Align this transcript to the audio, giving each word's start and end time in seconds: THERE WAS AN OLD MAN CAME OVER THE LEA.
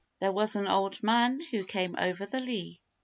THERE 0.19 0.31
WAS 0.31 0.55
AN 0.55 0.67
OLD 0.67 1.03
MAN 1.03 1.41
CAME 1.67 1.95
OVER 1.99 2.25
THE 2.25 2.39
LEA. 2.39 2.81